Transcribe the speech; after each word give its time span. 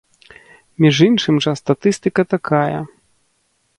Між 0.83 0.95
іншым 1.09 1.35
жа 1.47 1.53
статыстыка 1.61 2.21
такая. 2.35 2.79